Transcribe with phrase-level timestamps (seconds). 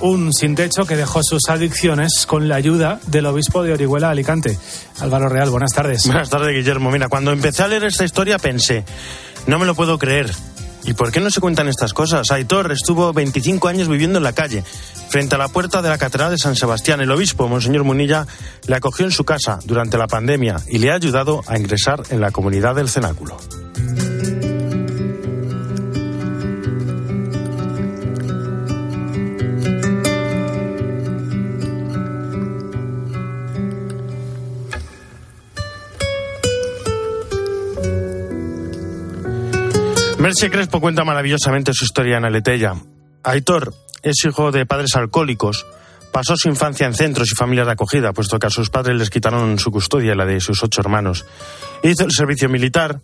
[0.00, 4.58] Un sin techo que dejó sus adicciones con la ayuda del obispo de Orihuela Alicante.
[5.00, 6.04] Álvaro Real, buenas tardes.
[6.06, 6.90] Buenas tardes, Guillermo.
[6.90, 8.84] Mira, cuando empecé a leer esta historia pensé,
[9.46, 10.30] no me lo puedo creer.
[10.84, 12.30] ¿Y por qué no se cuentan estas cosas?
[12.30, 14.64] Aitor estuvo 25 años viviendo en la calle,
[15.10, 17.00] frente a la puerta de la Catedral de San Sebastián.
[17.00, 18.26] El obispo, Monseñor Munilla,
[18.66, 22.20] le acogió en su casa durante la pandemia y le ha ayudado a ingresar en
[22.20, 23.36] la comunidad del cenáculo.
[40.28, 42.74] Merche Crespo cuenta maravillosamente su historia en Aletella.
[43.22, 45.64] Aitor es hijo de padres alcohólicos.
[46.12, 49.08] Pasó su infancia en centros y familias de acogida, puesto que a sus padres les
[49.08, 51.24] quitaron su custodia la de sus ocho hermanos.
[51.82, 53.00] Hizo el servicio militar,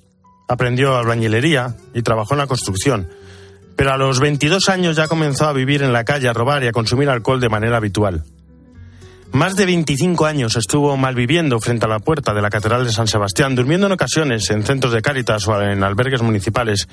[0.48, 3.08] aprendió albañilería y trabajó en la construcción.
[3.74, 6.66] Pero a los 22 años ya comenzó a vivir en la calle, a robar y
[6.66, 8.24] a consumir alcohol de manera habitual.
[9.34, 13.08] Más de 25 años estuvo malviviendo frente a la puerta de la Catedral de San
[13.08, 16.86] Sebastián, durmiendo en ocasiones en centros de Cáritas o en albergues municipales.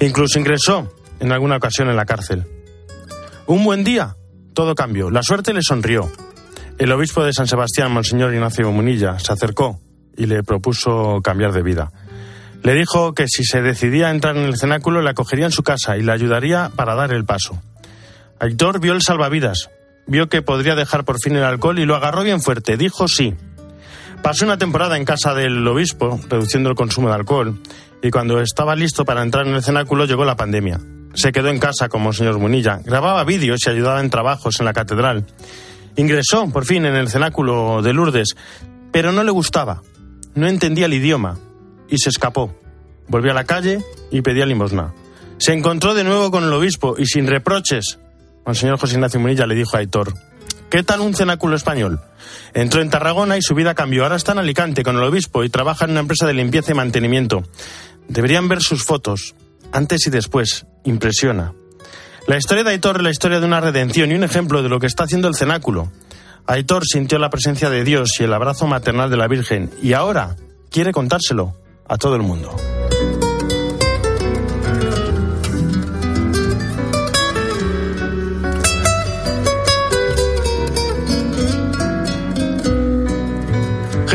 [0.00, 2.44] Incluso ingresó en alguna ocasión en la cárcel.
[3.46, 4.16] Un buen día,
[4.52, 5.12] todo cambió.
[5.12, 6.10] La suerte le sonrió.
[6.76, 9.78] El obispo de San Sebastián, Monseñor Ignacio Munilla, se acercó
[10.16, 11.92] y le propuso cambiar de vida.
[12.64, 15.62] Le dijo que si se decidía a entrar en el cenáculo, le acogería en su
[15.62, 17.62] casa y le ayudaría para dar el paso.
[18.40, 19.70] Aitor vio el salvavidas,
[20.06, 22.76] vio que podría dejar por fin el alcohol y lo agarró bien fuerte.
[22.76, 23.34] Dijo sí.
[24.22, 27.60] Pasó una temporada en casa del obispo, reduciendo el consumo de alcohol,
[28.02, 30.80] y cuando estaba listo para entrar en el cenáculo llegó la pandemia.
[31.14, 34.72] Se quedó en casa como señor Munilla, grababa vídeos y ayudaba en trabajos en la
[34.72, 35.26] catedral.
[35.96, 38.36] Ingresó, por fin, en el cenáculo de Lourdes,
[38.92, 39.82] pero no le gustaba,
[40.34, 41.38] no entendía el idioma,
[41.88, 42.54] y se escapó.
[43.08, 44.92] Volvió a la calle y pedía limosna.
[45.38, 47.98] Se encontró de nuevo con el obispo y sin reproches
[48.54, 50.14] señor José Ignacio Munilla le dijo a Aitor,
[50.70, 52.00] ¿qué tal un cenáculo español?
[52.54, 54.04] Entró en Tarragona y su vida cambió.
[54.04, 56.74] Ahora está en Alicante con el obispo y trabaja en una empresa de limpieza y
[56.74, 57.42] mantenimiento.
[58.08, 59.34] Deberían ver sus fotos,
[59.72, 60.66] antes y después.
[60.84, 61.52] Impresiona.
[62.28, 64.78] La historia de Aitor es la historia de una redención y un ejemplo de lo
[64.78, 65.90] que está haciendo el cenáculo.
[66.46, 70.36] Aitor sintió la presencia de Dios y el abrazo maternal de la Virgen y ahora
[70.70, 71.56] quiere contárselo
[71.88, 72.54] a todo el mundo.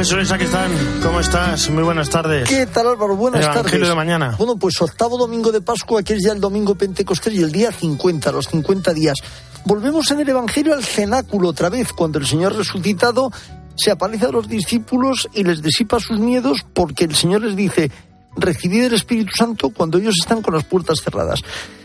[0.01, 0.71] Jesús, aquí están.
[1.03, 1.69] ¿Cómo estás?
[1.69, 2.49] Muy buenas tardes.
[2.49, 3.15] ¿Qué tal, Álvaro?
[3.15, 3.87] Buenas el tardes.
[3.87, 4.33] de mañana.
[4.35, 7.71] Bueno, pues octavo domingo de Pascua, que es ya el domingo Pentecostés y el día
[7.71, 9.19] 50, los 50 días.
[9.63, 13.31] Volvemos en el Evangelio al cenáculo otra vez, cuando el Señor resucitado
[13.75, 17.91] se aparece a los discípulos y les disipa sus miedos porque el Señor les dice,
[18.35, 21.41] recibid el Espíritu Santo cuando ellos están con las puertas cerradas.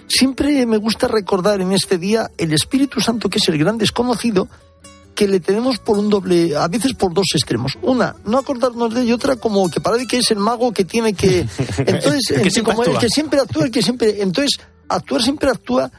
[0.08, 4.48] Siempre me gusta recordar en este día el Espíritu Santo, que es el gran desconocido,
[5.16, 7.76] que le tenemos por un doble, a veces por dos extremos.
[7.82, 11.14] Una, no acordarnos de y otra como que parece que es el mago que tiene
[11.14, 11.40] que...
[11.78, 14.22] Entonces, el, que siempre como el que siempre actúa, el que siempre...
[14.22, 15.90] Entonces, actuar siempre actúa,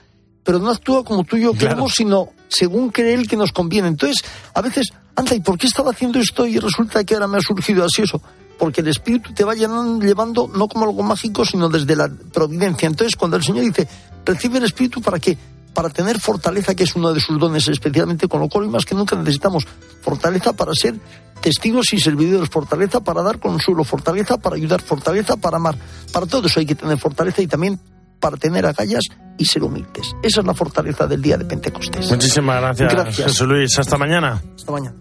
[0.44, 3.90] pero no actúa como tú y yo queremos, sino según cree él que nos conviene.
[3.90, 4.24] Entonces,
[4.54, 7.42] a veces, anda, ¿y por qué estaba haciendo esto y resulta que ahora me ha
[7.42, 8.22] surgido así eso?
[8.58, 12.88] Porque el espíritu te va llevando no como algo mágico, sino desde la providencia.
[12.88, 13.88] Entonces, cuando el Señor dice,
[14.26, 15.38] recibe el espíritu para qué?
[15.78, 18.96] Para tener fortaleza, que es uno de sus dones, especialmente con lo cual más que
[18.96, 19.64] nunca necesitamos
[20.02, 20.96] fortaleza para ser
[21.40, 25.78] testigos y servidores, fortaleza para dar consuelo, fortaleza para ayudar, fortaleza para amar.
[26.12, 27.80] Para todo eso hay que tener fortaleza y también
[28.20, 29.04] para tener agallas
[29.38, 30.16] y ser humildes.
[30.24, 32.10] Esa es la fortaleza del día de Pentecostés.
[32.10, 33.28] Muchísimas gracias, gracias.
[33.28, 33.78] Jesús Luis.
[33.78, 34.42] Hasta mañana.
[34.56, 34.96] Hasta mañana.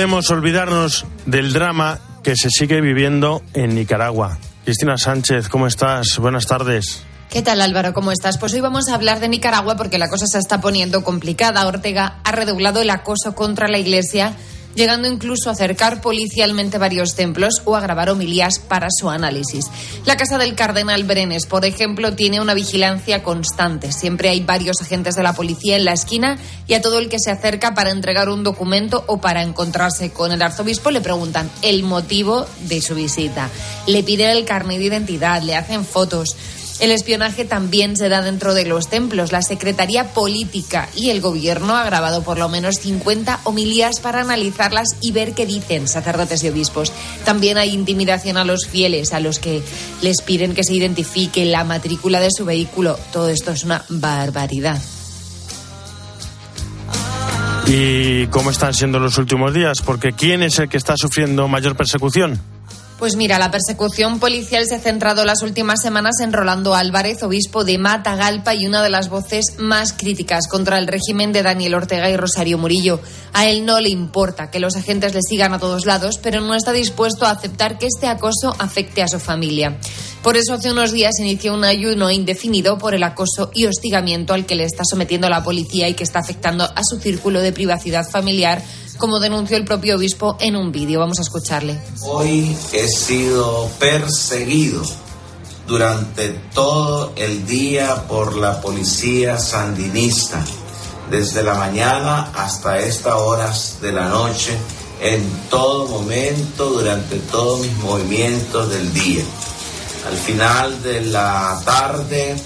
[0.00, 4.38] Podemos olvidarnos del drama que se sigue viviendo en Nicaragua.
[4.64, 6.16] Cristina Sánchez, ¿cómo estás?
[6.16, 7.02] Buenas tardes.
[7.28, 7.92] ¿Qué tal Álvaro?
[7.92, 8.38] ¿Cómo estás?
[8.38, 11.66] Pues hoy vamos a hablar de Nicaragua porque la cosa se está poniendo complicada.
[11.66, 14.32] Ortega ha redoblado el acoso contra la Iglesia
[14.74, 19.66] llegando incluso a acercar policialmente varios templos o a grabar homilías para su análisis.
[20.04, 23.92] La casa del cardenal Brenes, por ejemplo, tiene una vigilancia constante.
[23.92, 27.18] Siempre hay varios agentes de la policía en la esquina y a todo el que
[27.18, 31.82] se acerca para entregar un documento o para encontrarse con el arzobispo le preguntan el
[31.82, 33.50] motivo de su visita.
[33.86, 36.36] Le piden el carnet de identidad, le hacen fotos.
[36.80, 39.32] El espionaje también se da dentro de los templos.
[39.32, 44.96] La Secretaría Política y el Gobierno ha grabado por lo menos 50 homilías para analizarlas
[45.02, 46.90] y ver qué dicen sacerdotes y obispos.
[47.26, 49.62] También hay intimidación a los fieles, a los que
[50.00, 52.98] les piden que se identifique la matrícula de su vehículo.
[53.12, 54.80] Todo esto es una barbaridad.
[57.66, 59.82] ¿Y cómo están siendo los últimos días?
[59.82, 62.40] Porque ¿quién es el que está sufriendo mayor persecución?
[63.00, 67.64] Pues mira, la persecución policial se ha centrado las últimas semanas en Rolando Álvarez, obispo
[67.64, 72.10] de Matagalpa y una de las voces más críticas contra el régimen de Daniel Ortega
[72.10, 73.00] y Rosario Murillo.
[73.32, 76.54] A él no le importa que los agentes le sigan a todos lados, pero no
[76.54, 79.78] está dispuesto a aceptar que este acoso afecte a su familia.
[80.22, 84.44] Por eso hace unos días inició un ayuno indefinido por el acoso y hostigamiento al
[84.44, 88.06] que le está sometiendo la policía y que está afectando a su círculo de privacidad
[88.06, 88.62] familiar
[89.00, 91.00] como denunció el propio obispo en un vídeo.
[91.00, 91.80] Vamos a escucharle.
[92.02, 94.82] Hoy he sido perseguido
[95.66, 100.44] durante todo el día por la policía sandinista,
[101.10, 104.56] desde la mañana hasta estas horas de la noche,
[105.00, 109.24] en todo momento, durante todos mis movimientos del día.
[110.06, 112.36] Al final de la tarde,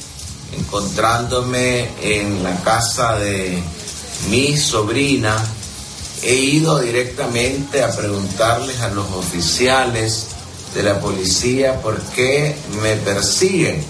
[0.56, 3.62] encontrándome en la casa de
[4.28, 5.36] mi sobrina,
[6.24, 10.28] he ido directamente a preguntarles a los oficiales
[10.74, 13.84] de la policía por qué me persiguen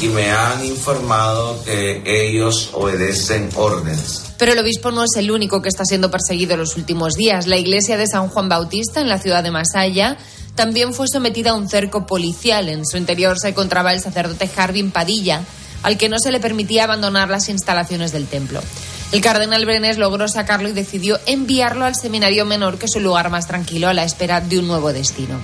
[0.00, 4.22] y me han informado que ellos obedecen órdenes.
[4.38, 7.46] Pero el obispo no es el único que está siendo perseguido en los últimos días.
[7.46, 10.16] La iglesia de San Juan Bautista, en la ciudad de Masaya,
[10.54, 12.68] también fue sometida a un cerco policial.
[12.70, 15.42] En su interior se encontraba el sacerdote Jarvin Padilla,
[15.82, 18.62] al que no se le permitía abandonar las instalaciones del templo.
[19.12, 23.28] El cardenal Brenes logró sacarlo y decidió enviarlo al seminario menor, que es un lugar
[23.28, 25.40] más tranquilo, a la espera de un nuevo destino.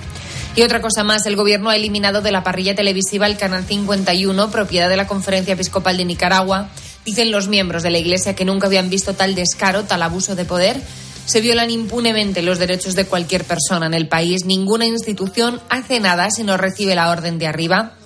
[0.55, 4.49] Y otra cosa más, el gobierno ha eliminado de la parrilla televisiva el Canal 51,
[4.51, 6.69] propiedad de la Conferencia Episcopal de Nicaragua.
[7.05, 10.45] Dicen los miembros de la Iglesia que nunca habían visto tal descaro, tal abuso de
[10.45, 10.81] poder.
[11.25, 14.45] Se violan impunemente los derechos de cualquier persona en el país.
[14.45, 17.96] Ninguna institución hace nada si no recibe la orden de arriba.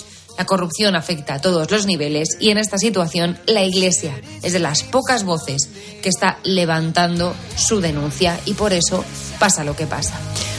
[0.42, 4.58] La corrupción afecta a todos los niveles y en esta situación la Iglesia es de
[4.58, 5.70] las pocas voces
[6.02, 9.06] que está levantando su denuncia y por eso
[9.40, 10.16] pasa lo que pasa.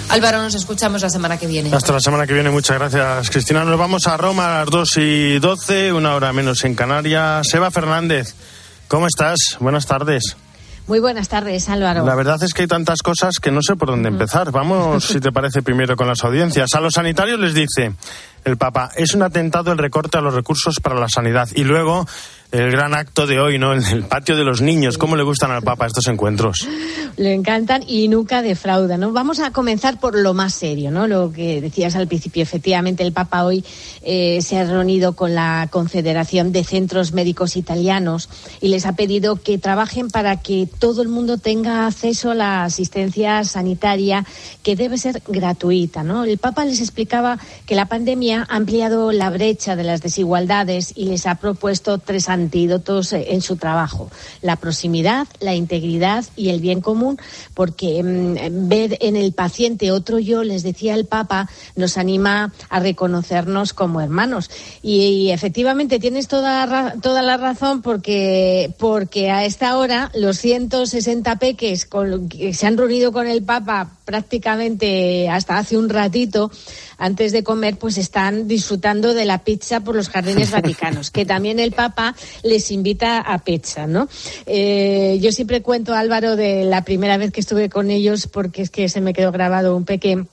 [0.08, 1.74] Álvaro, nos escuchamos la semana que viene.
[1.74, 3.64] Hasta la semana que viene, muchas gracias, Cristina.
[3.64, 7.48] Nos vamos a Roma a las 2 y 12, una hora menos en Canarias.
[7.48, 8.36] Seba Fernández,
[8.86, 9.56] ¿cómo estás?
[9.58, 10.36] Buenas tardes.
[10.92, 12.04] Muy buenas tardes, Álvaro.
[12.04, 14.50] La verdad es que hay tantas cosas que no sé por dónde empezar.
[14.52, 16.74] Vamos, si te parece, primero con las audiencias.
[16.74, 17.94] A los sanitarios les dice
[18.44, 21.48] el Papa, es un atentado el recorte a los recursos para la sanidad.
[21.54, 22.06] Y luego
[22.52, 23.72] el gran acto de hoy, ¿no?
[23.72, 24.98] En el patio de los niños.
[24.98, 26.68] ¿Cómo le gustan al Papa estos encuentros?
[27.16, 29.12] Le encantan y nunca defraudan, ¿no?
[29.12, 31.06] Vamos a comenzar por lo más serio, ¿no?
[31.06, 32.42] Lo que decías al principio.
[32.42, 33.64] Efectivamente, el Papa hoy
[34.02, 38.28] eh, se ha reunido con la Confederación de Centros Médicos Italianos
[38.60, 42.64] y les ha pedido que trabajen para que todo el mundo tenga acceso a la
[42.64, 44.26] asistencia sanitaria
[44.62, 46.24] que debe ser gratuita, ¿no?
[46.24, 51.06] El Papa les explicaba que la pandemia ha ampliado la brecha de las desigualdades y
[51.06, 54.10] les ha propuesto tres años antídotos en su trabajo.
[54.42, 57.18] La proximidad, la integridad y el bien común,
[57.54, 62.80] porque mm, ver en el paciente otro yo, les decía el Papa, nos anima a
[62.80, 64.50] reconocernos como hermanos.
[64.82, 71.88] Y, efectivamente tienes toda, toda la razón porque, porque a esta hora los 160 peques
[72.28, 76.50] que se han reunido con el Papa prácticamente hasta hace un ratito,
[76.98, 81.58] antes de comer, pues están disfrutando de la pizza por los jardines vaticanos, que también
[81.58, 84.10] el Papa les invita a pizza, ¿no?
[84.44, 88.68] Eh, yo siempre cuento, Álvaro, de la primera vez que estuve con ellos, porque es
[88.68, 90.26] que se me quedó grabado un pequeño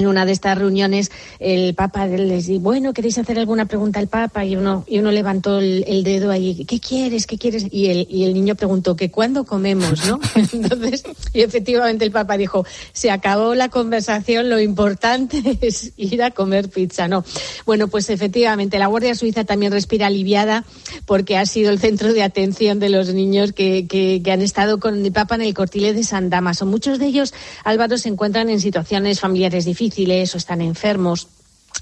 [0.00, 4.08] en una de estas reuniones el Papa les dijo, bueno, ¿queréis hacer alguna pregunta al
[4.08, 4.44] Papa?
[4.44, 7.26] Y uno, y uno levantó el, dedo ahí, ¿qué quieres?
[7.26, 7.66] ¿Qué quieres?
[7.70, 10.06] Y el, y el niño preguntó, ¿que cuándo comemos?
[10.06, 10.18] ¿no?
[10.52, 16.30] Entonces, y efectivamente el Papa dijo, se acabó la conversación, lo importante es ir a
[16.30, 17.24] comer pizza, ¿no?
[17.66, 20.64] Bueno, pues efectivamente, la Guardia Suiza también respira aliviada
[21.04, 24.80] porque ha sido el centro de atención de los niños que, que, que han estado
[24.80, 26.64] con el Papa en el cortile de San Damaso.
[26.64, 31.26] Muchos de ellos, Álvaro, se encuentran en situaciones familiares difíciles difíciles o están enfermos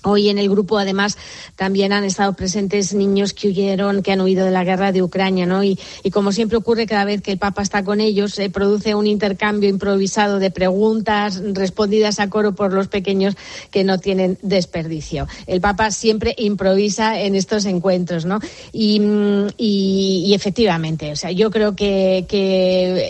[0.05, 1.19] Hoy en el grupo, además,
[1.57, 5.45] también han estado presentes niños que huyeron, que han huido de la guerra de Ucrania,
[5.45, 5.65] ¿no?
[5.65, 5.79] Y,
[6.13, 9.69] como siempre ocurre cada vez que el Papa está con ellos, se produce un intercambio
[9.69, 13.37] improvisado de preguntas respondidas a coro por los pequeños
[13.71, 15.29] que no tienen desperdicio.
[15.47, 18.41] El Papa siempre improvisa en estos encuentros, ¿no?
[18.73, 22.27] Y, efectivamente, o sea, yo creo que,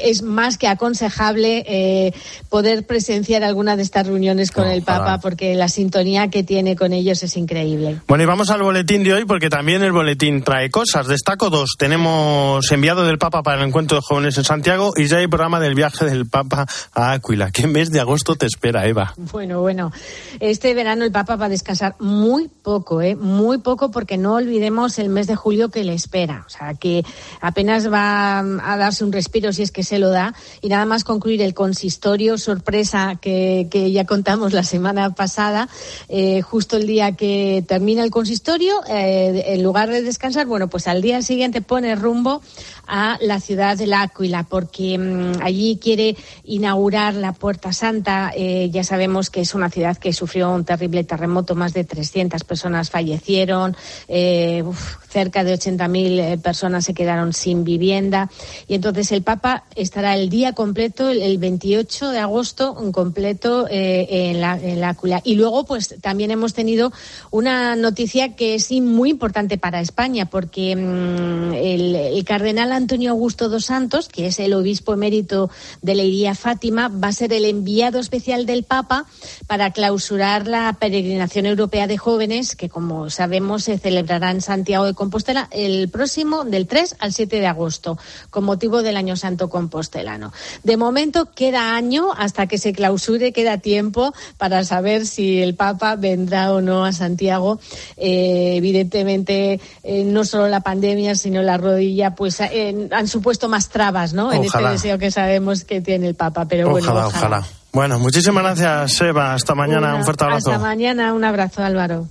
[0.05, 2.13] es más que aconsejable eh,
[2.49, 6.93] poder presenciar alguna de estas reuniones con el Papa, porque la sintonía que tiene con
[6.93, 8.01] ellos es increíble.
[8.07, 11.07] Bueno, y vamos al boletín de hoy porque también el boletín trae cosas.
[11.09, 11.73] Destaco dos.
[11.79, 15.61] Tenemos enviado del Papa para el encuentro de jóvenes en Santiago y ya hay programa
[15.61, 17.51] del viaje del Papa a Áquila.
[17.51, 19.15] ¿Qué mes de agosto te espera, Eva?
[19.17, 19.93] Bueno, bueno.
[20.41, 23.17] Este verano el Papa va a descansar muy poco, ¿eh?
[23.17, 26.45] Muy poco porque no olvidemos el mes de julio que le espera.
[26.47, 27.05] O sea, que
[27.41, 31.05] apenas va a darse un respiro si es que se lo da y nada más
[31.05, 35.69] concluir el consistorio sorpresa que, ya contamos la semana pasada,
[36.09, 40.87] eh, justo el día que termina el consistorio, eh, en lugar de descansar, bueno, pues
[40.87, 42.43] al día siguiente pone rumbo
[42.89, 48.33] a la ciudad de la Áquila, porque mm, allí quiere inaugurar la Puerta Santa.
[48.35, 52.43] Eh, ya sabemos que es una ciudad que sufrió un terrible terremoto, más de 300
[52.45, 53.77] personas fallecieron,
[54.09, 54.65] eh,
[55.09, 58.31] cerca de 80.000 eh, personas se quedaron sin vivienda.
[58.67, 64.59] Y entonces el Papa estará el día completo, el 28 de agosto, completo en, la,
[64.59, 65.21] en la Áquila.
[65.25, 66.93] Y luego, pues también hemos tenido
[67.31, 73.49] una noticia que es muy importante para España, porque mm, el, el cardenal Antonio Augusto
[73.49, 75.51] dos Santos, que es el obispo emérito
[75.83, 79.07] de Leiría Fátima, va a ser el enviado especial del Papa
[79.47, 84.95] para clausurar la peregrinación europea de jóvenes, que como sabemos se celebrará en Santiago de
[84.95, 87.99] Compostela el próximo del 3 al 7 de agosto,
[88.31, 90.33] con motivo del Año Santo Compostelano.
[90.65, 95.95] De momento queda año hasta que se clausure, queda tiempo para saber si el Papa
[95.95, 97.61] vendrá o no a Santiago.
[97.97, 103.69] Eh, evidentemente, eh, no solo la pandemia, sino la rodilla, pues eh, han supuesto más
[103.69, 104.33] trabas, ¿no?
[104.33, 106.87] En este deseo que sabemos que tiene el Papa, pero bueno.
[106.91, 107.45] Ojalá, ojalá.
[107.73, 109.35] Bueno, muchísimas gracias, Eva.
[109.35, 109.95] Hasta mañana.
[109.95, 110.51] un fuerte abrazo.
[110.51, 111.13] Hasta mañana.
[111.13, 112.07] Un abrazo, Álvaro.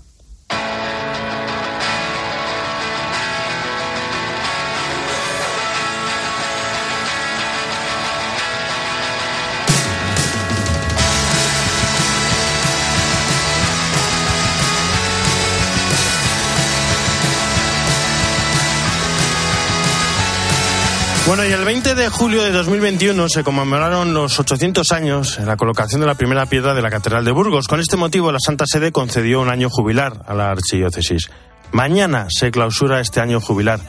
[21.28, 25.58] Bueno, y el 20 de julio de 2021 se conmemoraron los 800 años en la
[25.58, 27.68] colocación de la primera piedra de la Catedral de Burgos.
[27.68, 31.30] Con este motivo, la Santa Sede concedió un año jubilar a la archidiócesis.
[31.74, 33.82] Mañana se clausura este año jubilar.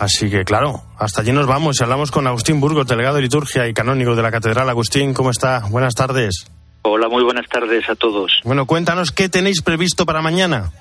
[0.00, 3.68] Así que, claro, hasta allí nos vamos y hablamos con Agustín Burgos, delegado de liturgia
[3.68, 4.68] y canónigo de la Catedral.
[4.68, 5.60] Agustín, ¿cómo está?
[5.70, 6.50] Buenas tardes.
[6.82, 8.40] Hola, muy buenas tardes a todos.
[8.42, 10.72] Bueno, cuéntanos qué tenéis previsto para mañana.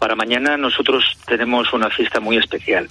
[0.00, 2.88] Para mañana nosotros tenemos una fiesta muy especial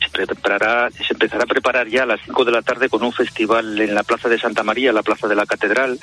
[0.00, 3.12] se preparará, se empezará a preparar ya a las 5 de la tarde con un
[3.12, 5.98] festival en la Plaza de Santa María, la Plaza de la Catedral,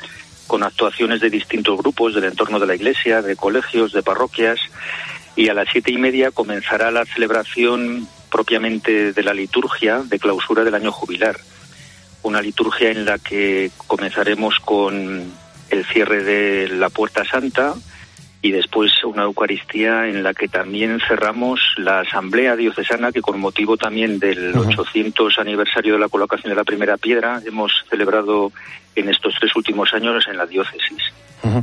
[0.45, 4.59] con actuaciones de distintos grupos del entorno de la iglesia, de colegios, de parroquias,
[5.35, 10.63] y a las siete y media comenzará la celebración propiamente de la liturgia de clausura
[10.63, 11.37] del año jubilar.
[12.23, 15.31] Una liturgia en la que comenzaremos con
[15.69, 17.75] el cierre de la Puerta Santa,
[18.47, 23.75] y después una Eucaristía en la que también cerramos la Asamblea Diocesana que con motivo
[23.75, 28.53] también del 800 aniversario de la colocación de la primera piedra hemos celebrado
[28.95, 30.97] en estos tres últimos años en la diócesis.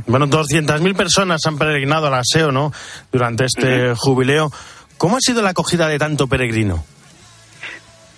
[0.05, 2.71] Bueno, 200.000 personas han peregrinado al aseo, ¿no?
[3.11, 4.51] Durante este jubileo.
[4.99, 6.85] ¿Cómo ha sido la acogida de tanto peregrino?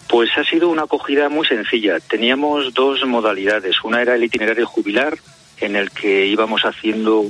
[0.09, 2.01] Pues ha sido una acogida muy sencilla.
[2.01, 3.77] Teníamos dos modalidades.
[3.85, 5.17] Una era el itinerario jubilar,
[5.61, 7.23] en el que íbamos haciendo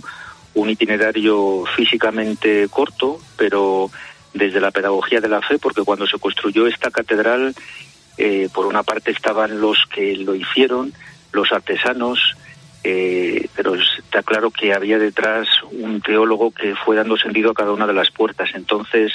[0.57, 3.91] un itinerario físicamente corto, pero
[4.33, 7.53] desde la pedagogía de la fe, porque cuando se construyó esta catedral,
[8.17, 10.93] eh, por una parte estaban los que lo hicieron,
[11.31, 12.35] los artesanos,
[12.83, 17.71] eh, pero está claro que había detrás un teólogo que fue dando sentido a cada
[17.71, 18.49] una de las puertas.
[18.55, 19.11] Entonces,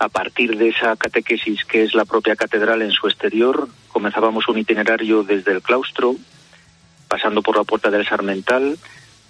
[0.00, 4.58] a partir de esa catequesis que es la propia catedral en su exterior, comenzábamos un
[4.58, 6.16] itinerario desde el claustro,
[7.06, 8.76] pasando por la puerta del Sarmental,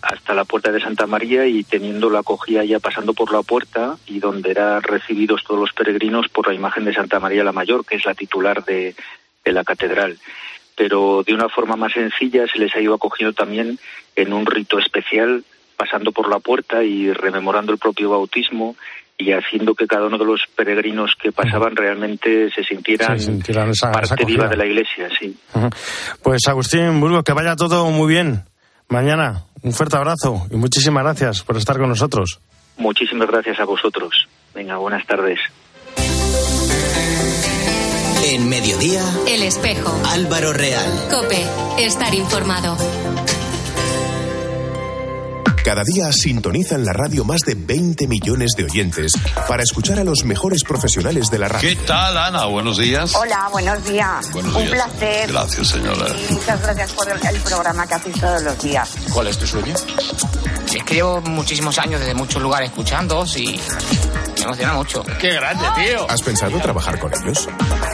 [0.04, 3.96] hasta la puerta de Santa María y teniendo la acogida ya pasando por la puerta
[4.06, 7.84] y donde eran recibidos todos los peregrinos por la imagen de Santa María la Mayor,
[7.86, 8.94] que es la titular de,
[9.44, 10.18] la catedral.
[10.76, 13.78] Pero de una forma más sencilla se les ha ido acogiendo también
[14.16, 15.44] en un rito especial,
[15.76, 18.76] pasando por la puerta y rememorando el propio bautismo
[19.16, 23.16] y haciendo que cada uno de los peregrinos que pasaban realmente se sintieran,
[23.92, 25.36] parte viva de la iglesia, sí.
[26.22, 28.44] Pues Agustín Burgos, que vaya todo muy bien
[28.88, 29.44] mañana.
[29.64, 32.38] Un fuerte abrazo y muchísimas gracias por estar con nosotros.
[32.76, 34.28] Muchísimas gracias a vosotros.
[34.54, 35.40] Venga, buenas tardes.
[38.26, 39.90] En mediodía, El espejo.
[40.10, 40.86] Álvaro Real.
[41.10, 41.46] Cope,
[41.78, 42.76] estar informado.
[45.64, 49.12] Cada día sintonizan la radio más de 20 millones de oyentes
[49.48, 51.70] para escuchar a los mejores profesionales de la radio.
[51.70, 52.44] ¿Qué tal, Ana?
[52.44, 53.14] Buenos días.
[53.14, 54.30] Hola, buenos días.
[54.32, 55.32] Buenos Un placer.
[55.32, 56.06] Gracias, señora.
[56.28, 58.90] muchas gracias por el, programa que hacéis todos los días.
[59.10, 59.74] ¿Cuál es tu sueño?
[60.76, 63.58] es que llevo muchísimos años desde muchos lugares escuchándoos y
[64.36, 65.04] me emociona mucho.
[65.20, 66.10] ¡Qué grande, tío!
[66.10, 67.48] ¿Has pensado trabajar con ellos?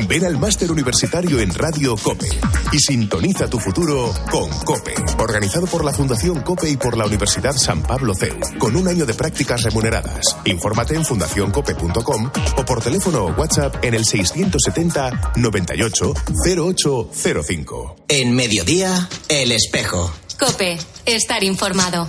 [0.08, 2.28] Ven al máster universitario en Radio Cope
[2.72, 7.54] y sintoniza tu futuro con Cope, organizado por la Fundación Cope y por la Universidad
[7.61, 10.37] San Pablo CEU, con un año de prácticas remuneradas.
[10.45, 16.14] Infórmate en fundacioncope.com o por teléfono o WhatsApp en el 670 98
[16.45, 17.97] 0805.
[18.09, 20.12] En mediodía, El Espejo.
[20.38, 22.09] Cope, estar informado.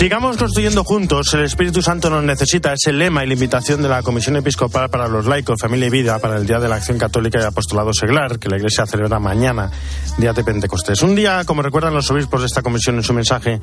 [0.00, 1.34] Sigamos construyendo juntos.
[1.34, 2.72] El Espíritu Santo nos necesita.
[2.72, 5.90] Es el lema y la invitación de la Comisión Episcopal para los laicos, familia y
[5.90, 9.18] vida para el Día de la Acción Católica y Apostolado Seglar, que la Iglesia celebra
[9.18, 9.70] mañana,
[10.16, 11.02] día de Pentecostés.
[11.02, 13.60] Un día, como recuerdan los obispos de esta comisión en su mensaje,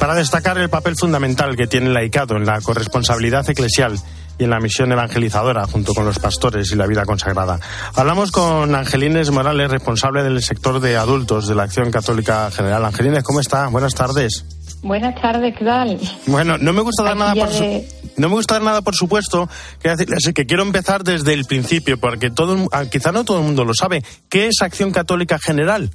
[0.00, 3.96] para destacar el papel fundamental que tiene laicado en la corresponsabilidad eclesial
[4.38, 7.60] y en la misión evangelizadora junto con los pastores y la vida consagrada.
[7.94, 12.84] Hablamos con Angelines Morales, responsable del sector de adultos de la Acción Católica General.
[12.84, 13.68] Angelines, ¿cómo está?
[13.68, 14.55] Buenas tardes.
[14.86, 15.98] Buenas tardes, ¿qué tal?
[16.28, 17.84] Bueno, no me gusta dar Aquí nada por su-
[18.16, 19.48] no me gusta dar nada por supuesto.
[19.82, 23.64] Decirles que quiero empezar desde el principio, porque todo, ah, quizá no todo el mundo
[23.64, 24.02] lo sabe.
[24.28, 25.90] ¿Qué es Acción Católica General?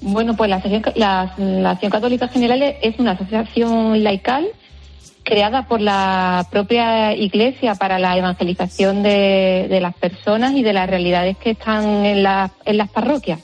[0.00, 0.62] Bueno, pues la,
[0.94, 4.46] la- la Acción Católica General es una asociación laical
[5.24, 10.88] creada por la propia Iglesia para la evangelización de, de las personas y de las
[10.88, 13.40] realidades que están en, la- en las parroquias.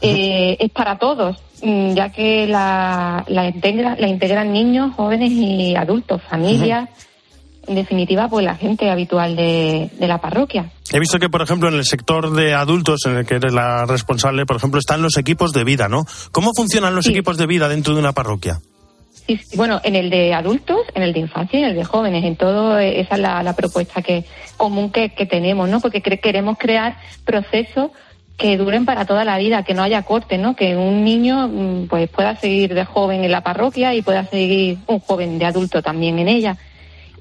[0.00, 5.74] Eh, es para todos, mm, ya que la, la, integra- la integran niños, jóvenes y
[5.74, 6.88] adultos, familias,
[7.66, 10.70] en definitiva, pues la gente habitual de, de la parroquia.
[10.90, 13.84] He visto que, por ejemplo, en el sector de adultos, en el que eres la
[13.86, 16.06] responsable, por ejemplo, están los equipos de vida, ¿no?
[16.32, 18.60] ¿Cómo funcionan los equipos de vida dentro de una parroquia?
[19.26, 21.84] Sí, sí, bueno, en el de adultos, en el de infancia y en el de
[21.84, 24.24] jóvenes, en todo eh, esa es la, la propuesta que
[24.56, 25.80] común que, que tenemos, ¿no?
[25.80, 27.90] Porque queremos crear procesos
[28.38, 30.54] que duren para toda la vida, que no haya corte, ¿no?
[30.56, 34.78] Que un niño mm, pues pueda seguir de joven en la parroquia y pueda seguir
[34.86, 36.56] un joven de adulto también en ella.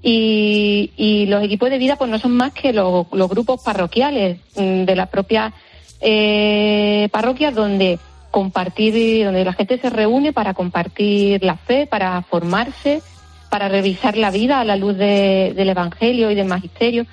[0.03, 4.83] Y, y los equipos de vida pues no son más que los, grupos parroquiales mm,
[4.83, 5.53] de las propias
[6.01, 7.97] eh, parroquias donde
[8.29, 13.01] compartir, donde la gente se reúne para compartir la fe, para formarse,
[13.49, 17.07] para revisar la vida a la luz de- del Evangelio y del Magisterio,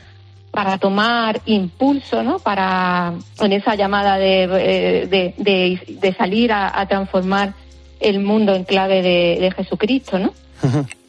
[0.54, 2.38] para tomar impulso, ¿no?
[2.38, 7.54] Para en esa llamada de, eh, de, de- de salir a, a transformar
[8.00, 10.32] el mundo en clave de, Jesucristo, ¿no?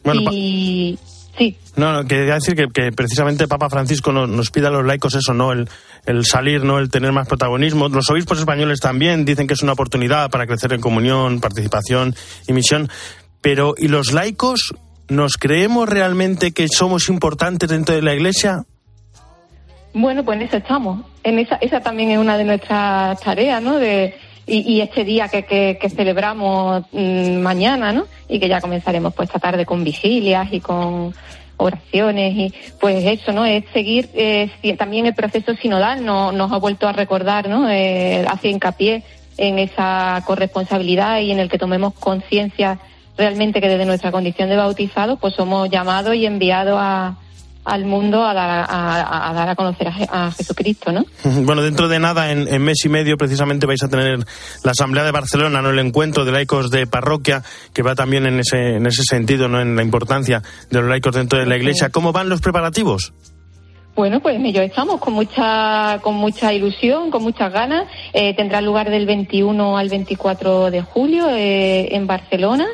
[0.02, 0.98] Bueno, y
[1.38, 4.84] sí, No, no, quería decir que, que precisamente Papa Francisco no- nos, pide a los
[4.84, 5.52] laicos eso, ¿no?
[5.52, 5.68] El,
[6.06, 6.78] el salir, ¿no?
[6.78, 7.88] El tener más protagonismo.
[7.88, 12.14] Los obispos españoles también dicen que es una oportunidad para crecer en comunión, participación
[12.48, 12.88] y misión.
[13.40, 14.72] Pero, ¿y los laicos
[15.08, 18.64] nos creemos realmente que somos importantes dentro de la Iglesia?
[19.98, 21.06] Bueno, pues en eso estamos.
[21.24, 23.78] En esa, esa también es una de nuestras tareas, ¿no?
[23.78, 24.14] De,
[24.46, 28.04] y, y este día que, que, que celebramos mm, mañana, ¿no?
[28.28, 31.14] Y que ya comenzaremos pues esta tarde con vigilias y con
[31.56, 33.46] oraciones y pues eso, ¿no?
[33.46, 37.66] Es seguir eh, también el proceso sinodal no, nos ha vuelto a recordar, ¿no?
[37.70, 39.02] Eh, hace hincapié
[39.38, 42.78] en esa corresponsabilidad y en el que tomemos conciencia
[43.16, 47.16] realmente que desde nuestra condición de bautizados pues somos llamados y enviados a,
[47.66, 51.04] al mundo a dar a, a- dar a conocer a Jesucristo, ¿no?
[51.44, 54.18] Bueno, dentro de nada, en, en mes y medio, precisamente vais a tener
[54.62, 55.70] la Asamblea de Barcelona, ¿no?
[55.70, 57.42] El encuentro de laicos de parroquia,
[57.74, 59.60] que va también en ese, en ese sentido, ¿no?
[59.60, 61.90] En la importancia de los laicos dentro de la Iglesia.
[61.90, 63.12] ¿Cómo van los preparativos?
[63.96, 67.86] Bueno, pues ellos estamos con mucha, con mucha ilusión, con muchas ganas.
[68.12, 72.66] Eh, tendrá lugar del 21 al 24 de julio eh, en Barcelona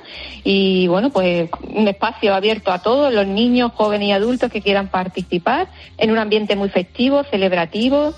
[0.42, 4.88] y bueno, pues un espacio abierto a todos, los niños, jóvenes y adultos que quieran
[4.88, 8.14] participar en un ambiente muy festivo, celebrativo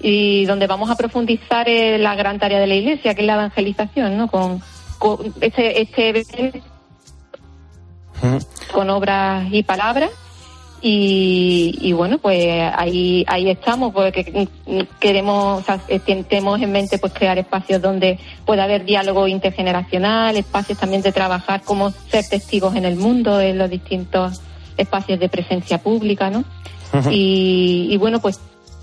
[0.00, 3.34] y donde vamos a profundizar en la gran tarea de la Iglesia, que es la
[3.34, 4.26] evangelización, ¿no?
[4.26, 4.60] Con,
[4.98, 6.58] con este, este evento
[8.72, 10.10] con obras y palabras
[10.82, 14.48] y, y bueno pues ahí ahí estamos porque
[14.98, 19.28] queremos o sea, eh, ten- tenemos en mente pues crear espacios donde pueda haber diálogo
[19.28, 24.40] intergeneracional espacios también de trabajar como ser testigos en el mundo en los distintos
[24.76, 26.44] espacios de presencia pública no
[27.12, 28.40] y, y bueno pues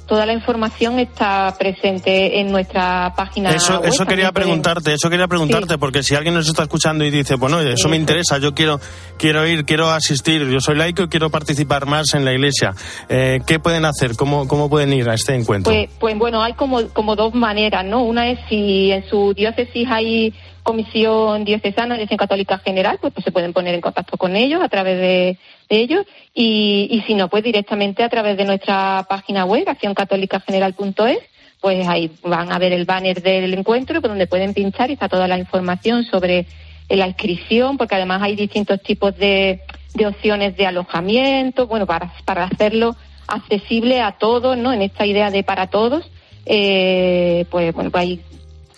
[0.08, 3.90] toda la información está presente en nuestra página eso, web.
[3.90, 7.60] Eso quería preguntarte, eso quería preguntarte, porque si alguien nos está escuchando y dice, bueno,
[7.60, 8.80] eso me interesa, yo quiero,
[9.18, 12.74] quiero ir, quiero asistir, yo soy laico y quiero participar más en la iglesia,
[13.10, 14.16] eh, ¿qué pueden hacer?
[14.16, 15.72] ¿Cómo, ¿Cómo pueden ir a este encuentro?
[15.72, 18.04] Pues, pues bueno, hay como, como dos maneras, ¿no?
[18.04, 20.34] Una es si en su diócesis hay
[20.68, 24.68] comisión diocesana, diocesión católica general, pues, pues, se pueden poner en contacto con ellos a
[24.68, 25.38] través de,
[25.70, 31.20] ellos y, y, si no, pues directamente a través de nuestra página web, accioncatolicageneral.es,
[31.62, 35.28] pues ahí van a ver el banner del encuentro donde pueden pinchar y está toda
[35.30, 36.46] la información sobre
[36.90, 39.62] la inscripción, porque además hay distintos tipos de,
[39.94, 42.96] de opciones de alojamiento, bueno, para, para hacerlo
[43.28, 44.74] accesible a todos, ¿no?
[44.74, 46.10] En esta idea de para todos,
[46.46, 48.20] eh, pues bueno, pues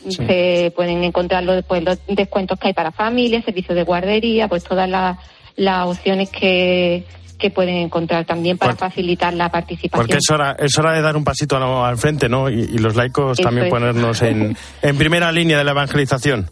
[0.07, 4.63] se pueden encontrar los, pues, los descuentos que hay para familias, servicios de guardería, pues
[4.63, 5.17] todas las,
[5.55, 7.05] las opciones que,
[7.37, 10.05] que pueden encontrar también para facilitar la participación.
[10.05, 12.49] Porque es hora, es hora de dar un pasito al, frente, ¿no?
[12.49, 16.49] Y, los laicos también ponernos en, en primera línea de la evangelización.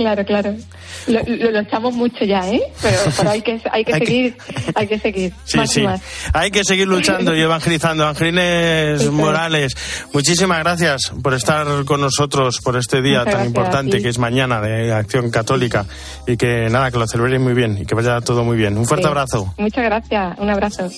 [0.00, 0.54] Claro, claro.
[1.08, 2.62] Lo, lo, echamos mucho ya, ¿eh?
[2.80, 4.36] Pero, pero hay que, hay que seguir,
[4.74, 5.32] hay que seguir.
[5.44, 5.84] Sí, sí.
[6.32, 8.06] Hay que seguir luchando y evangelizando.
[8.06, 9.76] Angelines Morales,
[10.14, 14.90] muchísimas gracias por estar con nosotros por este día tan importante que es mañana de
[14.90, 15.84] Acción Católica
[16.26, 18.78] y que nada, que lo celebréis muy bien y que vaya todo muy bien.
[18.78, 19.52] Un fuerte abrazo.
[19.58, 20.38] Muchas gracias.
[20.38, 20.88] Un abrazo.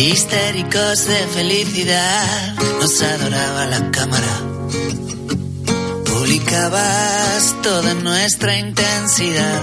[0.00, 4.40] Histéricos de felicidad, nos adoraba la cámara.
[6.06, 9.62] Publicabas toda nuestra intensidad,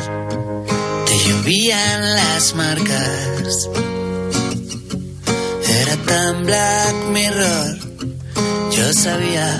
[1.07, 3.69] te llovían las marcas.
[5.81, 7.77] Era tan Black Mirror,
[8.69, 9.59] yo sabía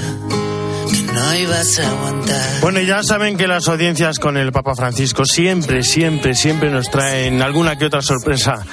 [1.17, 2.61] no ibas a aguantar.
[2.61, 7.41] Bueno, ya saben que las audiencias con el Papa Francisco siempre, siempre, siempre nos traen
[7.41, 8.63] alguna que otra sorpresa.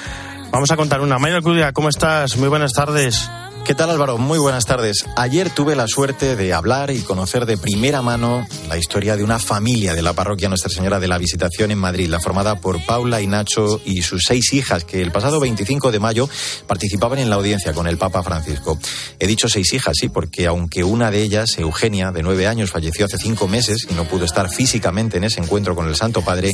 [0.54, 1.18] Vamos a contar una.
[1.18, 2.36] Mayor Cudia, ¿cómo estás?
[2.36, 3.28] Muy buenas tardes.
[3.64, 4.18] ¿Qué tal Álvaro?
[4.18, 5.07] Muy buenas tardes.
[5.16, 9.38] Ayer tuve la suerte de hablar y conocer de primera mano la historia de una
[9.38, 13.22] familia de la parroquia Nuestra Señora de la Visitación en Madrid, la formada por Paula
[13.22, 16.29] y Nacho y sus seis hijas, que el pasado 25 de mayo
[16.66, 18.79] participaban en la audiencia con el Papa Francisco.
[19.18, 23.07] He dicho seis hijas, sí, porque aunque una de ellas, Eugenia, de nueve años, falleció
[23.07, 26.50] hace cinco meses y no pudo estar físicamente en ese encuentro con el Santo Padre,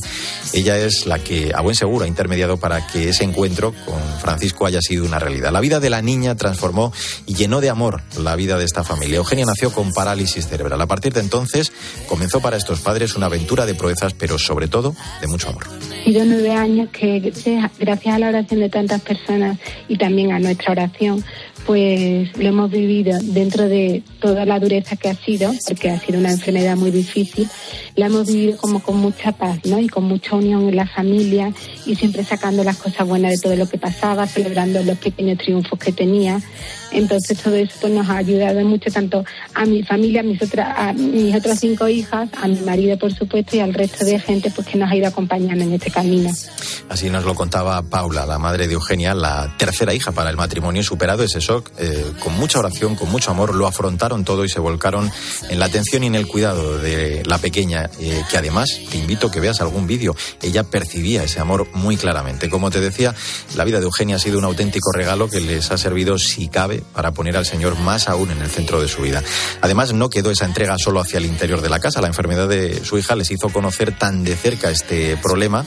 [0.53, 4.65] ella es la que, a buen seguro, ha intermediado para que ese encuentro con Francisco
[4.65, 5.51] haya sido una realidad.
[5.51, 6.93] La vida de la niña transformó
[7.27, 9.17] y llenó de amor la vida de esta familia.
[9.17, 10.81] Eugenia nació con parálisis cerebral.
[10.81, 11.73] A partir de entonces
[12.09, 15.67] comenzó para estos padres una aventura de proezas, pero sobre todo de mucho amor.
[16.05, 17.33] Y de nueve años que
[17.79, 19.59] gracias a la oración de tantas personas
[19.89, 21.25] y también a nuestra oración,
[21.67, 26.19] pues lo hemos vivido dentro de toda la dureza que ha sido, porque ha sido
[26.19, 27.49] una enfermedad muy difícil,
[27.97, 29.79] la hemos vivido como con mucha paz, ¿no?
[29.79, 31.53] Y con mucha unión en la familia
[31.87, 35.79] y siempre sacando las cosas buenas de todo lo que pasaba, celebrando los pequeños triunfos
[35.79, 36.41] que tenía.
[36.93, 40.75] Entonces todo eso pues, nos ha ayudado mucho tanto a mi familia, a mis, otras,
[40.77, 44.51] a mis otras cinco hijas, a mi marido por supuesto y al resto de gente
[44.51, 46.31] pues que nos ha ido acompañando en este camino.
[46.89, 50.83] Así nos lo contaba Paula, la madre de Eugenia, la tercera hija para el matrimonio
[50.83, 51.41] superado ese
[51.79, 55.11] eh, con mucha oración, con mucho amor, lo afrontaron todo y se volcaron
[55.49, 59.27] en la atención y en el cuidado de la pequeña, eh, que además te invito
[59.27, 60.15] a que veas algún vídeo.
[60.43, 62.49] Ella percibía ese amor muy claramente.
[62.49, 63.15] Como te decía,
[63.57, 66.83] la vida de Eugenia ha sido un auténtico regalo que les ha servido, si cabe,
[66.95, 69.23] para poner al Señor más aún en el centro de su vida.
[69.61, 72.01] Además, no quedó esa entrega solo hacia el interior de la casa.
[72.01, 75.67] La enfermedad de su hija les hizo conocer tan de cerca este problema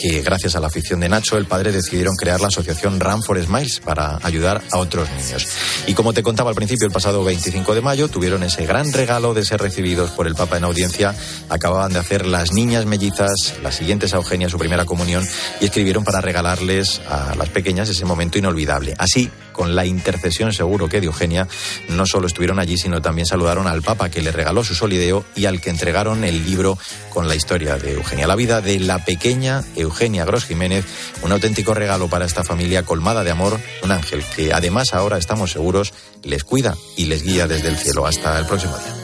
[0.00, 3.42] que, gracias a la afición de Nacho, el padre decidieron crear la asociación Run for
[3.42, 5.46] Smiles para ayudar a otros niños.
[5.86, 9.34] Y como te contaba al principio, el pasado 25 de mayo tuvieron ese gran regalo
[9.34, 11.14] de ser recibidos por el Papa en audiencia.
[11.50, 15.26] Acababan de hacer las niñas mellizas, las siguientes a Eugenia, su primera comunión,
[15.60, 18.94] y escribieron para regalarles a las pequeñas ese momento inolvidable.
[18.96, 21.46] Así, con la intercesión seguro que de Eugenia,
[21.90, 25.44] no solo estuvieron allí, sino también saludaron al Papa que le regaló su solideo y
[25.44, 26.78] al que entregaron el libro
[27.10, 28.26] con la historia de Eugenia.
[28.26, 30.84] La vida de la pequeña Eugenia Gros Jiménez,
[31.22, 35.50] un auténtico regalo para esta familia colmada de amor, un ángel que además ahora estamos
[35.50, 38.06] seguros les cuida y les guía desde el cielo.
[38.06, 38.94] Hasta el próximo día.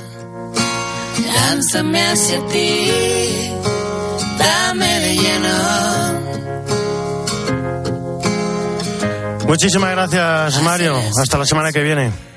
[1.32, 2.90] Lánzame hacia ti,
[4.38, 5.86] dame de lleno.
[9.46, 10.96] Muchísimas gracias, Mario.
[11.20, 12.35] Hasta la semana que viene.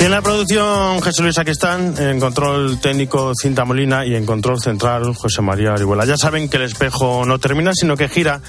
[0.00, 5.14] En la producción Jesús Luis Aquistán, en control técnico Cinta Molina y en control central
[5.14, 6.04] José María Orihuela.
[6.04, 8.40] Ya saben que el espejo no termina, sino que gira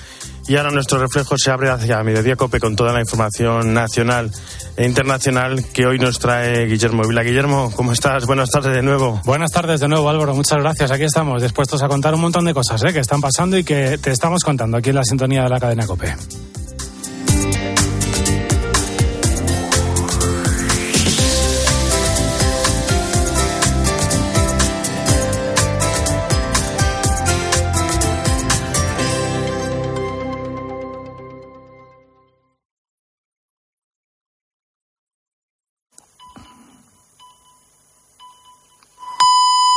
[0.48, 4.32] y ahora nuestro reflejo se abre hacia Mediodía Cope con toda la información nacional
[4.78, 7.24] e internacional que hoy nos trae Guillermo Vila.
[7.24, 8.26] Guillermo, ¿cómo estás?
[8.26, 9.22] Buenas tardes de nuevo.
[9.26, 10.34] Buenas tardes de nuevo, Álvaro.
[10.34, 10.92] Muchas gracias.
[10.92, 12.94] Aquí estamos, dispuestos a contar un montón de cosas ¿eh?
[12.94, 15.86] que están pasando y que te estamos contando aquí en la sintonía de la cadena
[15.86, 16.16] Cope.